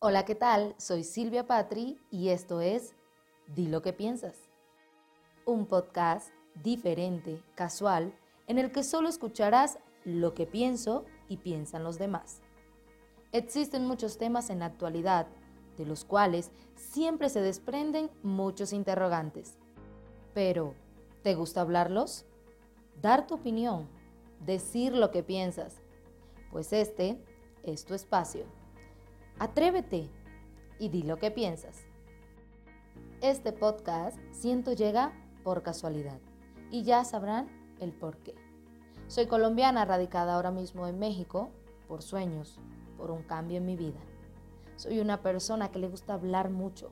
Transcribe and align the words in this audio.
Hola, 0.00 0.24
¿qué 0.24 0.36
tal? 0.36 0.76
Soy 0.78 1.02
Silvia 1.02 1.48
Patri 1.48 1.98
y 2.08 2.28
esto 2.28 2.60
es 2.60 2.94
Di 3.48 3.66
lo 3.66 3.82
que 3.82 3.92
piensas. 3.92 4.36
Un 5.44 5.66
podcast 5.66 6.28
diferente, 6.62 7.42
casual, 7.56 8.14
en 8.46 8.58
el 8.58 8.70
que 8.70 8.84
solo 8.84 9.08
escucharás 9.08 9.80
lo 10.04 10.34
que 10.34 10.46
pienso 10.46 11.04
y 11.28 11.38
piensan 11.38 11.82
los 11.82 11.98
demás. 11.98 12.42
Existen 13.32 13.88
muchos 13.88 14.18
temas 14.18 14.50
en 14.50 14.60
la 14.60 14.66
actualidad, 14.66 15.26
de 15.76 15.84
los 15.84 16.04
cuales 16.04 16.52
siempre 16.76 17.28
se 17.28 17.40
desprenden 17.40 18.08
muchos 18.22 18.72
interrogantes. 18.72 19.58
Pero, 20.32 20.76
¿te 21.24 21.34
gusta 21.34 21.62
hablarlos? 21.62 22.24
Dar 23.02 23.26
tu 23.26 23.34
opinión, 23.34 23.88
decir 24.46 24.92
lo 24.94 25.10
que 25.10 25.24
piensas, 25.24 25.74
pues 26.52 26.72
este 26.72 27.20
es 27.64 27.84
tu 27.84 27.94
espacio. 27.94 28.57
Atrévete 29.40 30.10
y 30.80 30.88
di 30.88 31.04
lo 31.04 31.16
que 31.18 31.30
piensas. 31.30 31.84
Este 33.20 33.52
podcast 33.52 34.18
siento 34.32 34.72
llega 34.72 35.12
por 35.44 35.62
casualidad 35.62 36.18
y 36.72 36.82
ya 36.82 37.04
sabrán 37.04 37.46
el 37.78 37.92
por 37.92 38.16
qué. 38.16 38.34
Soy 39.06 39.26
colombiana 39.26 39.84
radicada 39.84 40.34
ahora 40.34 40.50
mismo 40.50 40.88
en 40.88 40.98
México 40.98 41.50
por 41.86 42.02
sueños, 42.02 42.58
por 42.96 43.12
un 43.12 43.22
cambio 43.22 43.58
en 43.58 43.66
mi 43.66 43.76
vida. 43.76 44.00
Soy 44.74 44.98
una 44.98 45.22
persona 45.22 45.70
que 45.70 45.78
le 45.78 45.88
gusta 45.88 46.14
hablar 46.14 46.50
mucho, 46.50 46.90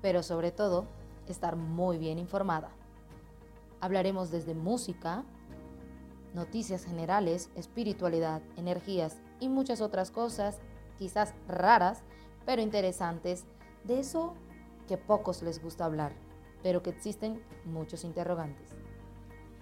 pero 0.00 0.22
sobre 0.22 0.52
todo 0.52 0.86
estar 1.28 1.56
muy 1.56 1.98
bien 1.98 2.18
informada. 2.18 2.70
Hablaremos 3.82 4.30
desde 4.30 4.54
música, 4.54 5.22
noticias 6.32 6.86
generales, 6.86 7.50
espiritualidad, 7.56 8.40
energías 8.56 9.18
y 9.38 9.50
muchas 9.50 9.82
otras 9.82 10.10
cosas, 10.10 10.58
quizás 11.02 11.34
raras, 11.48 12.04
pero 12.46 12.62
interesantes, 12.62 13.44
de 13.82 13.98
eso 13.98 14.34
que 14.86 14.96
pocos 14.96 15.42
les 15.42 15.60
gusta 15.60 15.84
hablar, 15.84 16.12
pero 16.62 16.80
que 16.80 16.90
existen 16.90 17.42
muchos 17.64 18.04
interrogantes. 18.04 18.70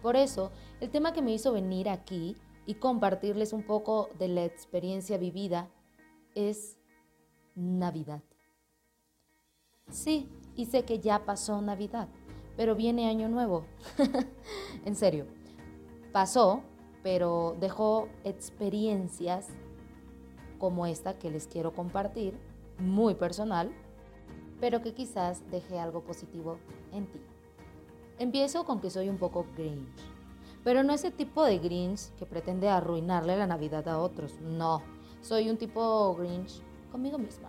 Por 0.02 0.16
eso, 0.16 0.50
el 0.80 0.90
tema 0.90 1.14
que 1.14 1.22
me 1.22 1.32
hizo 1.32 1.50
venir 1.54 1.88
aquí 1.88 2.36
y 2.66 2.74
compartirles 2.74 3.54
un 3.54 3.62
poco 3.62 4.10
de 4.18 4.28
la 4.28 4.44
experiencia 4.44 5.16
vivida 5.16 5.70
es 6.34 6.76
Navidad. 7.54 8.22
Sí, 9.88 10.28
y 10.56 10.66
sé 10.66 10.84
que 10.84 10.98
ya 10.98 11.24
pasó 11.24 11.62
Navidad, 11.62 12.08
pero 12.58 12.76
viene 12.76 13.08
Año 13.08 13.30
Nuevo. 13.30 13.64
en 14.84 14.94
serio, 14.94 15.26
pasó, 16.12 16.60
pero 17.02 17.56
dejó 17.58 18.08
experiencias 18.24 19.48
como 20.60 20.86
esta 20.86 21.18
que 21.18 21.30
les 21.30 21.48
quiero 21.48 21.72
compartir, 21.72 22.38
muy 22.78 23.14
personal, 23.14 23.72
pero 24.60 24.82
que 24.82 24.94
quizás 24.94 25.42
deje 25.50 25.80
algo 25.80 26.02
positivo 26.02 26.58
en 26.92 27.06
ti. 27.06 27.20
Empiezo 28.18 28.64
con 28.64 28.80
que 28.80 28.90
soy 28.90 29.08
un 29.08 29.18
poco 29.18 29.46
Grinch, 29.56 29.88
pero 30.62 30.84
no 30.84 30.92
ese 30.92 31.10
tipo 31.10 31.44
de 31.44 31.58
Grinch 31.58 32.10
que 32.16 32.26
pretende 32.26 32.68
arruinarle 32.68 33.36
la 33.36 33.46
Navidad 33.46 33.88
a 33.88 33.98
otros, 33.98 34.38
no, 34.40 34.82
soy 35.22 35.50
un 35.50 35.56
tipo 35.56 36.14
Grinch 36.14 36.62
conmigo 36.92 37.18
misma. 37.18 37.48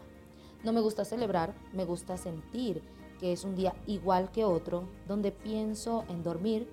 No 0.64 0.74
me 0.74 0.82
gusta 0.82 1.06
celebrar, 1.06 1.54
me 1.74 1.86
gusta 1.86 2.18
sentir 2.18 2.82
que 3.20 3.34
es 3.34 3.44
un 3.44 3.56
día 3.56 3.76
igual 3.88 4.32
que 4.32 4.46
otro, 4.46 4.88
donde 5.08 5.32
pienso 5.32 6.06
en 6.10 6.24
dormir 6.24 6.68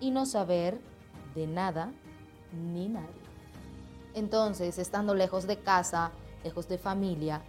y 0.00 0.10
no 0.10 0.26
saber 0.26 0.80
de 1.34 1.46
nada 1.46 1.92
ni 2.52 2.88
nadie. 2.88 3.25
Entonces, 4.16 4.78
estando 4.78 5.14
lejos 5.14 5.46
de 5.46 5.58
casa, 5.58 6.10
lejos 6.42 6.68
de 6.68 6.78
familia 6.78 7.42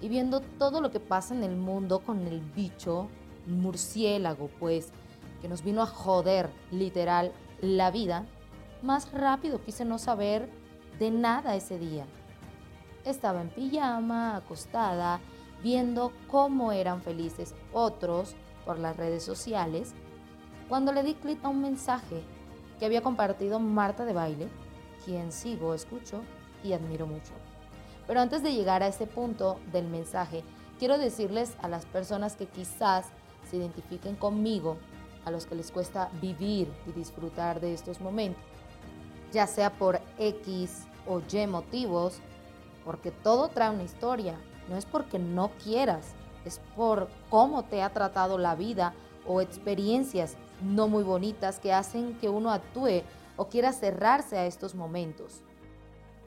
y 0.00 0.08
viendo 0.08 0.40
todo 0.40 0.80
lo 0.80 0.90
que 0.90 0.98
pasa 0.98 1.34
en 1.34 1.44
el 1.44 1.54
mundo 1.54 2.00
con 2.00 2.26
el 2.26 2.40
bicho 2.40 3.08
murciélago, 3.46 4.48
pues, 4.58 4.88
que 5.42 5.48
nos 5.50 5.62
vino 5.62 5.82
a 5.82 5.86
joder 5.86 6.48
literal 6.70 7.30
la 7.60 7.90
vida, 7.90 8.24
más 8.82 9.12
rápido 9.12 9.62
quise 9.62 9.84
no 9.84 9.98
saber 9.98 10.48
de 10.98 11.10
nada 11.10 11.56
ese 11.56 11.78
día. 11.78 12.06
Estaba 13.04 13.42
en 13.42 13.50
pijama, 13.50 14.36
acostada, 14.36 15.20
viendo 15.62 16.10
cómo 16.26 16.72
eran 16.72 17.02
felices 17.02 17.54
otros 17.74 18.34
por 18.64 18.78
las 18.78 18.96
redes 18.96 19.22
sociales, 19.22 19.92
cuando 20.70 20.90
le 20.90 21.02
di 21.02 21.12
clic 21.16 21.44
a 21.44 21.50
un 21.50 21.60
mensaje 21.60 22.22
que 22.78 22.86
había 22.86 23.02
compartido 23.02 23.60
Marta 23.60 24.06
de 24.06 24.14
Baile 24.14 24.63
quien 25.04 25.32
sigo, 25.32 25.74
escucho 25.74 26.22
y 26.62 26.72
admiro 26.72 27.06
mucho. 27.06 27.32
Pero 28.06 28.20
antes 28.20 28.42
de 28.42 28.54
llegar 28.54 28.82
a 28.82 28.88
ese 28.88 29.06
punto 29.06 29.58
del 29.72 29.86
mensaje, 29.86 30.42
quiero 30.78 30.98
decirles 30.98 31.56
a 31.62 31.68
las 31.68 31.86
personas 31.86 32.36
que 32.36 32.46
quizás 32.46 33.06
se 33.48 33.56
identifiquen 33.56 34.16
conmigo, 34.16 34.76
a 35.24 35.30
los 35.30 35.46
que 35.46 35.54
les 35.54 35.70
cuesta 35.70 36.10
vivir 36.20 36.70
y 36.86 36.92
disfrutar 36.92 37.60
de 37.60 37.72
estos 37.72 38.00
momentos, 38.00 38.42
ya 39.32 39.46
sea 39.46 39.70
por 39.70 40.00
X 40.18 40.86
o 41.06 41.20
Y 41.20 41.46
motivos, 41.46 42.20
porque 42.84 43.10
todo 43.10 43.48
trae 43.48 43.70
una 43.70 43.84
historia, 43.84 44.38
no 44.68 44.76
es 44.76 44.84
porque 44.84 45.18
no 45.18 45.50
quieras, 45.62 46.14
es 46.44 46.60
por 46.76 47.08
cómo 47.30 47.64
te 47.64 47.82
ha 47.82 47.90
tratado 47.90 48.36
la 48.36 48.54
vida 48.54 48.94
o 49.26 49.40
experiencias 49.40 50.36
no 50.62 50.88
muy 50.88 51.02
bonitas 51.02 51.58
que 51.58 51.72
hacen 51.72 52.14
que 52.18 52.28
uno 52.28 52.50
actúe 52.50 53.02
o 53.36 53.48
quiera 53.48 53.72
cerrarse 53.72 54.36
a 54.36 54.46
estos 54.46 54.74
momentos. 54.74 55.44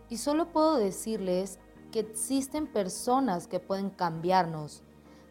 Y 0.09 0.17
solo 0.17 0.51
puedo 0.51 0.77
decirles 0.77 1.59
que 1.91 1.99
existen 1.99 2.67
personas 2.67 3.47
que 3.47 3.59
pueden 3.59 3.89
cambiarnos, 3.89 4.83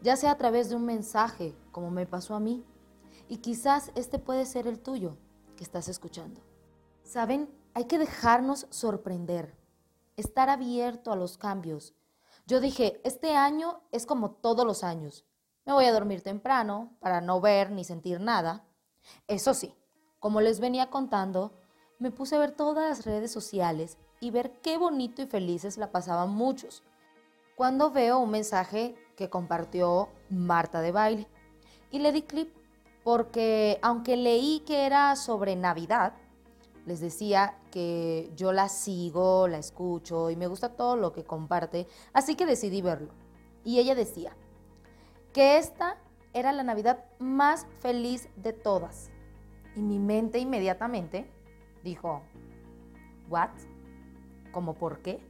ya 0.02 0.16
sea 0.16 0.32
a 0.32 0.38
través 0.38 0.68
de 0.68 0.76
un 0.76 0.84
mensaje, 0.84 1.54
como 1.72 1.90
me 1.90 2.06
pasó 2.06 2.34
a 2.34 2.40
mí, 2.40 2.64
y 3.28 3.38
quizás 3.38 3.90
este 3.94 4.18
puede 4.18 4.46
ser 4.46 4.66
el 4.66 4.80
tuyo 4.80 5.16
que 5.56 5.64
estás 5.64 5.88
escuchando. 5.88 6.40
Saben, 7.02 7.50
hay 7.74 7.84
que 7.84 7.98
dejarnos 7.98 8.66
sorprender, 8.70 9.56
estar 10.16 10.48
abierto 10.48 11.12
a 11.12 11.16
los 11.16 11.38
cambios. 11.38 11.94
Yo 12.46 12.60
dije, 12.60 13.00
este 13.04 13.34
año 13.34 13.80
es 13.90 14.06
como 14.06 14.30
todos 14.30 14.64
los 14.64 14.84
años. 14.84 15.24
Me 15.64 15.72
voy 15.72 15.86
a 15.86 15.92
dormir 15.92 16.22
temprano 16.22 16.96
para 17.00 17.20
no 17.20 17.40
ver 17.40 17.70
ni 17.70 17.84
sentir 17.84 18.20
nada. 18.20 18.64
Eso 19.26 19.52
sí, 19.52 19.74
como 20.20 20.40
les 20.40 20.60
venía 20.60 20.90
contando, 20.90 21.52
me 21.98 22.10
puse 22.10 22.36
a 22.36 22.38
ver 22.38 22.52
todas 22.52 22.88
las 22.88 23.06
redes 23.06 23.30
sociales 23.30 23.96
y 24.20 24.30
ver 24.30 24.52
qué 24.62 24.78
bonito 24.78 25.22
y 25.22 25.26
felices 25.26 25.78
la 25.78 25.90
pasaban 25.90 26.30
muchos. 26.30 26.82
Cuando 27.54 27.90
veo 27.90 28.18
un 28.18 28.30
mensaje 28.30 28.94
que 29.16 29.30
compartió 29.30 30.10
Marta 30.28 30.80
de 30.80 30.92
Baile 30.92 31.26
y 31.90 32.00
le 32.00 32.12
di 32.12 32.22
clip 32.22 32.54
porque 33.02 33.78
aunque 33.82 34.16
leí 34.16 34.60
que 34.66 34.84
era 34.84 35.16
sobre 35.16 35.56
Navidad, 35.56 36.12
les 36.86 37.00
decía 37.00 37.58
que 37.70 38.30
yo 38.36 38.52
la 38.52 38.68
sigo, 38.68 39.48
la 39.48 39.58
escucho 39.58 40.30
y 40.30 40.36
me 40.36 40.46
gusta 40.46 40.76
todo 40.76 40.96
lo 40.96 41.12
que 41.12 41.24
comparte, 41.24 41.86
así 42.12 42.34
que 42.34 42.46
decidí 42.46 42.82
verlo. 42.82 43.12
Y 43.64 43.78
ella 43.78 43.94
decía 43.94 44.36
que 45.32 45.58
esta 45.58 45.96
era 46.32 46.52
la 46.52 46.62
Navidad 46.62 47.04
más 47.18 47.66
feliz 47.80 48.28
de 48.36 48.52
todas. 48.52 49.10
Y 49.74 49.80
mi 49.80 49.98
mente 49.98 50.38
inmediatamente 50.38 51.30
dijo, 51.86 52.22
¿what? 53.30 53.50
¿Cómo 54.52 54.74
por 54.74 55.00
qué? 55.00 55.20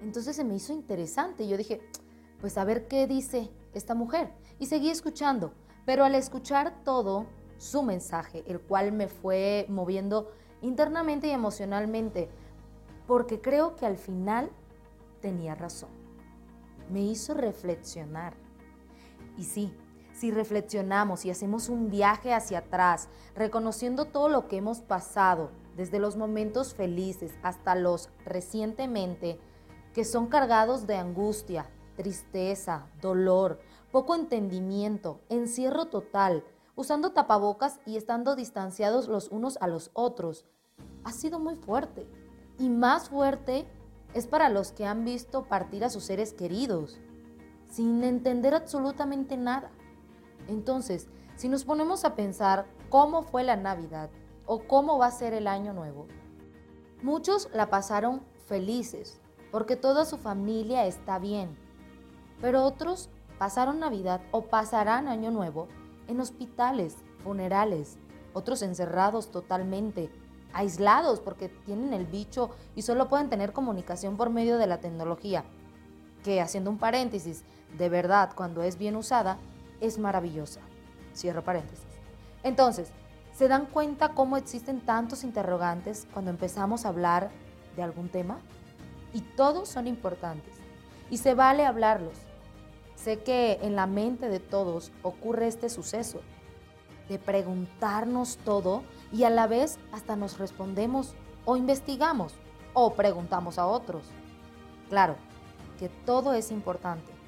Entonces 0.00 0.36
se 0.36 0.44
me 0.44 0.54
hizo 0.54 0.72
interesante. 0.72 1.46
Yo 1.46 1.56
dije, 1.56 1.80
pues 2.40 2.56
a 2.56 2.64
ver 2.64 2.88
qué 2.88 3.06
dice 3.06 3.50
esta 3.74 3.94
mujer. 3.94 4.32
Y 4.58 4.66
seguí 4.66 4.88
escuchando. 4.88 5.52
Pero 5.84 6.04
al 6.04 6.14
escuchar 6.14 6.82
todo 6.84 7.26
su 7.58 7.82
mensaje, 7.82 8.44
el 8.46 8.60
cual 8.60 8.92
me 8.92 9.08
fue 9.08 9.66
moviendo 9.68 10.30
internamente 10.62 11.26
y 11.26 11.30
emocionalmente, 11.30 12.28
porque 13.06 13.40
creo 13.40 13.76
que 13.76 13.86
al 13.86 13.96
final 13.96 14.50
tenía 15.20 15.54
razón. 15.54 15.90
Me 16.90 17.02
hizo 17.02 17.34
reflexionar. 17.34 18.34
Y 19.36 19.44
sí, 19.44 19.74
si 20.20 20.30
reflexionamos 20.30 21.24
y 21.24 21.30
hacemos 21.30 21.70
un 21.70 21.88
viaje 21.88 22.34
hacia 22.34 22.58
atrás, 22.58 23.08
reconociendo 23.34 24.04
todo 24.04 24.28
lo 24.28 24.48
que 24.48 24.58
hemos 24.58 24.80
pasado, 24.80 25.50
desde 25.78 25.98
los 25.98 26.18
momentos 26.18 26.74
felices 26.74 27.32
hasta 27.42 27.74
los 27.74 28.10
recientemente, 28.26 29.40
que 29.94 30.04
son 30.04 30.26
cargados 30.26 30.86
de 30.86 30.96
angustia, 30.96 31.70
tristeza, 31.96 32.86
dolor, 33.00 33.60
poco 33.90 34.14
entendimiento, 34.14 35.22
encierro 35.30 35.86
total, 35.86 36.44
usando 36.76 37.12
tapabocas 37.12 37.80
y 37.86 37.96
estando 37.96 38.36
distanciados 38.36 39.08
los 39.08 39.28
unos 39.30 39.56
a 39.62 39.68
los 39.68 39.90
otros, 39.94 40.44
ha 41.02 41.12
sido 41.12 41.38
muy 41.38 41.56
fuerte. 41.56 42.06
Y 42.58 42.68
más 42.68 43.08
fuerte 43.08 43.66
es 44.12 44.26
para 44.26 44.50
los 44.50 44.72
que 44.72 44.84
han 44.84 45.06
visto 45.06 45.44
partir 45.44 45.82
a 45.82 45.88
sus 45.88 46.04
seres 46.04 46.34
queridos, 46.34 47.00
sin 47.70 48.04
entender 48.04 48.54
absolutamente 48.54 49.38
nada. 49.38 49.70
Entonces, 50.50 51.08
si 51.36 51.48
nos 51.48 51.64
ponemos 51.64 52.04
a 52.04 52.14
pensar 52.14 52.66
cómo 52.90 53.22
fue 53.22 53.44
la 53.44 53.56
Navidad, 53.56 54.10
o 54.52 54.66
cómo 54.66 54.98
va 54.98 55.06
a 55.06 55.12
ser 55.12 55.32
el 55.32 55.46
año 55.46 55.72
nuevo. 55.72 56.08
Muchos 57.02 57.48
la 57.54 57.70
pasaron 57.70 58.20
felices 58.46 59.20
porque 59.52 59.76
toda 59.76 60.04
su 60.04 60.18
familia 60.18 60.86
está 60.86 61.20
bien. 61.20 61.56
pero 62.40 62.64
otros 62.64 63.10
pasaron 63.38 63.78
Navidad 63.78 64.22
o 64.32 64.46
pasarán 64.46 65.06
Año 65.06 65.30
Nuevo 65.30 65.68
en 66.08 66.20
hospitales, 66.20 66.96
funerales, 67.22 67.96
otros 68.32 68.62
encerrados 68.62 69.30
totalmente, 69.30 70.10
aislados 70.52 71.20
porque 71.20 71.48
tienen 71.48 71.92
el 71.92 72.06
bicho 72.06 72.50
y 72.74 72.82
solo 72.82 73.08
pueden 73.08 73.28
tener 73.28 73.52
comunicación 73.52 74.16
por 74.16 74.30
medio 74.30 74.58
de 74.58 74.66
la 74.66 74.80
tecnología, 74.80 75.44
que 76.24 76.40
haciendo 76.40 76.70
un 76.70 76.78
paréntesis, 76.78 77.44
de 77.78 77.88
verdad 77.88 78.30
cuando 78.34 78.64
es 78.64 78.78
bien 78.78 78.96
usada, 78.96 79.38
es 79.80 79.98
maravillosa. 79.98 80.60
Cierro 81.14 81.42
paréntesis. 81.42 81.86
Entonces, 82.42 82.90
¿se 83.32 83.48
dan 83.48 83.66
cuenta 83.66 84.10
cómo 84.10 84.36
existen 84.36 84.80
tantos 84.80 85.24
interrogantes 85.24 86.06
cuando 86.12 86.30
empezamos 86.30 86.84
a 86.84 86.88
hablar 86.88 87.30
de 87.76 87.82
algún 87.82 88.08
tema? 88.08 88.38
Y 89.12 89.20
todos 89.20 89.68
son 89.68 89.86
importantes. 89.86 90.54
Y 91.10 91.18
se 91.18 91.34
vale 91.34 91.66
hablarlos. 91.66 92.14
Sé 92.94 93.22
que 93.22 93.58
en 93.62 93.76
la 93.76 93.86
mente 93.86 94.28
de 94.28 94.40
todos 94.40 94.92
ocurre 95.02 95.48
este 95.48 95.68
suceso, 95.70 96.20
de 97.08 97.18
preguntarnos 97.18 98.36
todo 98.44 98.82
y 99.10 99.24
a 99.24 99.30
la 99.30 99.46
vez 99.46 99.78
hasta 99.90 100.16
nos 100.16 100.38
respondemos 100.38 101.14
o 101.44 101.56
investigamos 101.56 102.34
o 102.74 102.92
preguntamos 102.94 103.58
a 103.58 103.66
otros. 103.66 104.04
Claro, 104.88 105.16
que 105.78 105.88
todo 105.88 106.34
es 106.34 106.50
importante. 106.50 107.19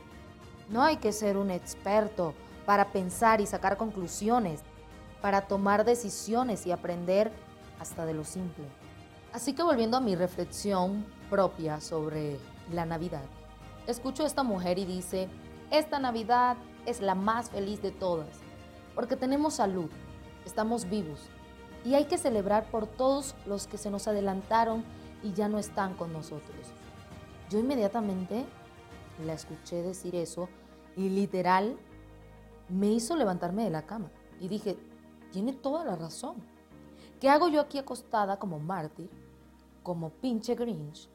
No 0.72 0.82
hay 0.82 0.96
que 0.96 1.12
ser 1.12 1.36
un 1.36 1.50
experto 1.50 2.32
para 2.64 2.92
pensar 2.92 3.42
y 3.42 3.46
sacar 3.46 3.76
conclusiones, 3.76 4.62
para 5.20 5.42
tomar 5.42 5.84
decisiones 5.84 6.66
y 6.66 6.72
aprender 6.72 7.30
hasta 7.78 8.06
de 8.06 8.14
lo 8.14 8.24
simple. 8.24 8.64
Así 9.34 9.52
que 9.52 9.62
volviendo 9.62 9.98
a 9.98 10.00
mi 10.00 10.16
reflexión 10.16 11.04
propia 11.28 11.78
sobre 11.82 12.38
la 12.72 12.86
Navidad, 12.86 13.24
escucho 13.86 14.22
a 14.22 14.26
esta 14.26 14.44
mujer 14.44 14.78
y 14.78 14.86
dice, 14.86 15.28
esta 15.70 15.98
Navidad 15.98 16.56
es 16.86 17.02
la 17.02 17.14
más 17.14 17.50
feliz 17.50 17.82
de 17.82 17.90
todas, 17.90 18.40
porque 18.94 19.14
tenemos 19.14 19.52
salud, 19.54 19.90
estamos 20.46 20.88
vivos 20.88 21.20
y 21.84 21.96
hay 21.96 22.06
que 22.06 22.16
celebrar 22.16 22.64
por 22.70 22.86
todos 22.86 23.34
los 23.44 23.66
que 23.66 23.76
se 23.76 23.90
nos 23.90 24.08
adelantaron 24.08 24.84
y 25.22 25.34
ya 25.34 25.48
no 25.48 25.58
están 25.58 25.92
con 25.96 26.14
nosotros. 26.14 26.72
Yo 27.50 27.58
inmediatamente 27.58 28.46
la 29.26 29.34
escuché 29.34 29.82
decir 29.82 30.14
eso 30.14 30.48
y 30.96 31.08
literal 31.08 31.78
me 32.68 32.88
hizo 32.88 33.16
levantarme 33.16 33.64
de 33.64 33.70
la 33.70 33.86
cama 33.86 34.10
y 34.40 34.48
dije, 34.48 34.76
tiene 35.30 35.52
toda 35.52 35.84
la 35.84 35.96
razón. 35.96 36.36
¿Qué 37.20 37.28
hago 37.28 37.48
yo 37.48 37.60
aquí 37.60 37.78
acostada 37.78 38.38
como 38.38 38.58
mártir, 38.58 39.10
como 39.82 40.10
pinche 40.10 40.54
Grinch? 40.54 41.08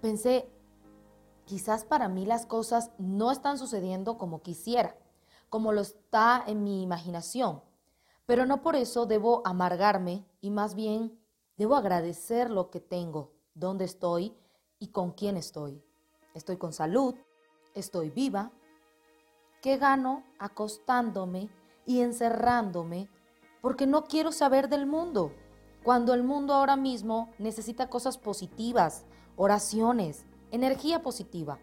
Pensé, 0.00 0.48
Quizás 1.44 1.84
para 1.84 2.08
mí 2.08 2.24
las 2.24 2.46
cosas 2.46 2.92
no 2.98 3.30
están 3.30 3.58
sucediendo 3.58 4.16
como 4.16 4.42
quisiera, 4.42 4.96
como 5.48 5.72
lo 5.72 5.80
está 5.80 6.42
en 6.46 6.62
mi 6.62 6.82
imaginación, 6.82 7.62
pero 8.26 8.46
no 8.46 8.62
por 8.62 8.76
eso 8.76 9.06
debo 9.06 9.42
amargarme 9.44 10.24
y 10.40 10.50
más 10.50 10.74
bien 10.74 11.18
debo 11.56 11.76
agradecer 11.76 12.50
lo 12.50 12.70
que 12.70 12.80
tengo, 12.80 13.32
dónde 13.54 13.84
estoy 13.84 14.34
y 14.78 14.88
con 14.88 15.10
quién 15.10 15.36
estoy. 15.36 15.84
Estoy 16.34 16.56
con 16.56 16.72
salud, 16.72 17.14
estoy 17.74 18.10
viva. 18.10 18.50
¿Qué 19.60 19.76
gano 19.76 20.24
acostándome 20.38 21.48
y 21.86 22.00
encerrándome 22.00 23.08
porque 23.60 23.86
no 23.86 24.04
quiero 24.04 24.32
saber 24.32 24.68
del 24.68 24.86
mundo? 24.86 25.32
Cuando 25.82 26.14
el 26.14 26.22
mundo 26.22 26.54
ahora 26.54 26.76
mismo 26.76 27.30
necesita 27.38 27.88
cosas 27.88 28.18
positivas, 28.18 29.04
oraciones, 29.36 30.24
energía 30.50 31.02
positiva. 31.02 31.58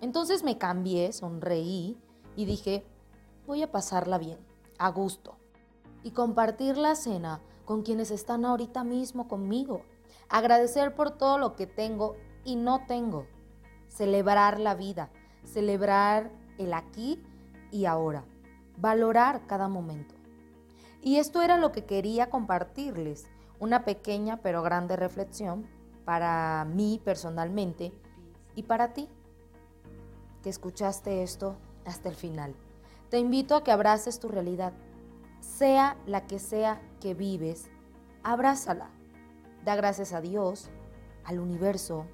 Entonces 0.00 0.42
me 0.42 0.58
cambié, 0.58 1.12
sonreí 1.12 1.96
y 2.36 2.44
dije, 2.46 2.84
voy 3.46 3.62
a 3.62 3.70
pasarla 3.70 4.18
bien, 4.18 4.38
a 4.78 4.90
gusto. 4.90 5.36
Y 6.02 6.10
compartir 6.10 6.76
la 6.76 6.96
cena 6.96 7.40
con 7.64 7.82
quienes 7.82 8.10
están 8.10 8.44
ahorita 8.44 8.84
mismo 8.84 9.28
conmigo. 9.28 9.82
Agradecer 10.28 10.94
por 10.94 11.12
todo 11.12 11.38
lo 11.38 11.54
que 11.56 11.66
tengo 11.66 12.16
y 12.44 12.56
no 12.56 12.86
tengo. 12.86 13.26
Celebrar 13.88 14.58
la 14.58 14.74
vida, 14.74 15.10
celebrar 15.44 16.30
el 16.58 16.72
aquí 16.72 17.22
y 17.70 17.86
ahora. 17.86 18.24
Valorar 18.76 19.46
cada 19.46 19.68
momento. 19.68 20.14
Y 21.02 21.16
esto 21.16 21.42
era 21.42 21.58
lo 21.58 21.70
que 21.72 21.84
quería 21.84 22.30
compartirles, 22.30 23.26
una 23.58 23.84
pequeña 23.84 24.38
pero 24.38 24.62
grande 24.62 24.96
reflexión 24.96 25.66
para 26.04 26.64
mí 26.64 27.00
personalmente 27.04 27.92
y 28.54 28.64
para 28.64 28.92
ti, 28.92 29.08
que 30.42 30.50
escuchaste 30.50 31.22
esto 31.22 31.56
hasta 31.84 32.08
el 32.08 32.14
final, 32.14 32.54
te 33.10 33.18
invito 33.18 33.54
a 33.54 33.64
que 33.64 33.72
abraces 33.72 34.18
tu 34.20 34.28
realidad, 34.28 34.72
sea 35.40 35.96
la 36.06 36.26
que 36.26 36.38
sea 36.38 36.80
que 37.00 37.14
vives, 37.14 37.68
abrázala. 38.22 38.90
Da 39.64 39.76
gracias 39.76 40.12
a 40.12 40.20
Dios, 40.20 40.70
al 41.24 41.38
universo 41.38 42.06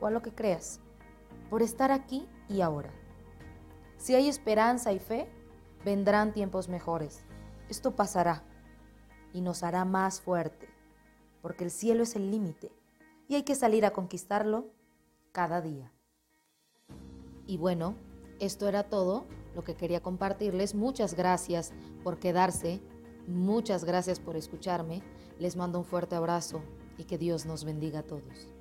o 0.00 0.06
a 0.06 0.10
lo 0.10 0.22
que 0.22 0.32
creas, 0.32 0.80
por 1.48 1.62
estar 1.62 1.90
aquí 1.90 2.28
y 2.50 2.60
ahora. 2.60 2.90
Si 3.96 4.14
hay 4.14 4.28
esperanza 4.28 4.92
y 4.92 4.98
fe, 4.98 5.28
vendrán 5.84 6.32
tiempos 6.32 6.68
mejores. 6.68 7.22
Esto 7.68 7.94
pasará 7.94 8.42
y 9.32 9.40
nos 9.40 9.62
hará 9.62 9.84
más 9.84 10.20
fuerte, 10.20 10.68
porque 11.40 11.64
el 11.64 11.70
cielo 11.70 12.02
es 12.02 12.16
el 12.16 12.30
límite 12.30 12.72
y 13.28 13.36
hay 13.36 13.44
que 13.44 13.54
salir 13.54 13.86
a 13.86 13.92
conquistarlo 13.92 14.66
cada 15.32 15.60
día. 15.60 15.92
Y 17.46 17.56
bueno, 17.56 17.94
esto 18.40 18.68
era 18.68 18.82
todo 18.84 19.26
lo 19.54 19.62
que 19.62 19.76
quería 19.76 20.02
compartirles. 20.02 20.74
Muchas 20.74 21.14
gracias 21.14 21.72
por 22.02 22.18
quedarse, 22.18 22.80
muchas 23.28 23.84
gracias 23.84 24.18
por 24.18 24.36
escucharme. 24.36 25.02
Les 25.38 25.56
mando 25.56 25.78
un 25.78 25.84
fuerte 25.84 26.16
abrazo 26.16 26.60
y 26.98 27.04
que 27.04 27.18
Dios 27.18 27.46
nos 27.46 27.64
bendiga 27.64 28.00
a 28.00 28.06
todos. 28.06 28.59